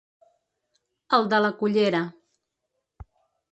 El 1.17 1.29
de 1.35 1.43
la 1.45 1.53
cullera. 1.61 2.01